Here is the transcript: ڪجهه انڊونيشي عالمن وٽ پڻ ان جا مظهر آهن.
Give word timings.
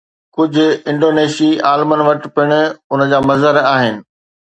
ڪجهه 0.35 0.69
انڊونيشي 0.91 1.49
عالمن 1.69 2.01
وٽ 2.07 2.23
پڻ 2.39 2.49
ان 2.93 3.01
جا 3.13 3.19
مظهر 3.27 3.57
آهن. 3.75 3.95